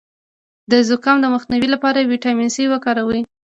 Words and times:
د 0.71 0.73
زکام 0.89 1.17
د 1.21 1.25
مخنیوي 1.35 1.69
لپاره 1.75 2.07
ویټامین 2.11 2.49
سي 2.55 2.63
وکاروئ 2.69 3.21